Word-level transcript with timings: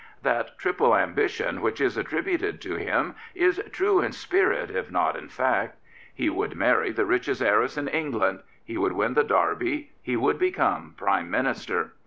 That 0.23 0.57
triple 0.57 0.95
ambition 0.95 1.61
which 1.61 1.79
is 1.79 1.95
attributed 1.95 2.59
to 2.61 2.73
him 2.73 3.13
is 3.35 3.61
true 3.71 4.01
in 4.01 4.13
spirit 4.13 4.71
if 4.71 4.89
not 4.89 5.15
in 5.15 5.29
fact. 5.29 5.77
He 6.11 6.27
would 6.27 6.55
marry 6.55 6.89
the 6.91 7.05
richest 7.05 7.39
heiress 7.43 7.77
in 7.77 7.87
England; 7.87 8.41
he 8.65 8.79
would 8.79 8.93
win 8.93 9.13
the 9.13 9.23
Derby; 9.23 9.91
he 10.01 10.15
would 10.17 10.39
become 10.39 10.95
Prime 10.97 11.29
Minister. 11.29 11.93